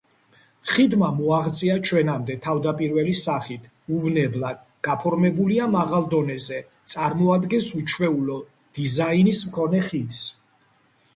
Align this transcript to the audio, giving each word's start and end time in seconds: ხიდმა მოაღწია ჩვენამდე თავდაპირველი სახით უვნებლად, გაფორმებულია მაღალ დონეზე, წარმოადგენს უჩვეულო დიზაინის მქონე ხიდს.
ხიდმა 0.69 1.07
მოაღწია 1.17 1.73
ჩვენამდე 1.89 2.37
თავდაპირველი 2.45 3.13
სახით 3.19 3.67
უვნებლად, 3.97 4.63
გაფორმებულია 4.87 5.67
მაღალ 5.77 6.07
დონეზე, 6.15 6.59
წარმოადგენს 6.95 7.69
უჩვეულო 7.81 8.39
დიზაინის 8.79 9.43
მქონე 9.51 9.83
ხიდს. 9.91 10.23